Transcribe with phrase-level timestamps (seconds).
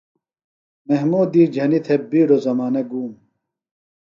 [0.87, 3.11] محمودی جھنیۡ تھےۡ بِیڈوۡ زمانہ گُوم۔